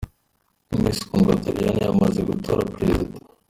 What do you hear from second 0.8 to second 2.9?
Miss Kundwa Doriane yamaze gutora